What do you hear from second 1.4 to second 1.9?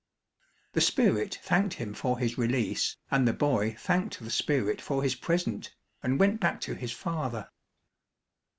thanked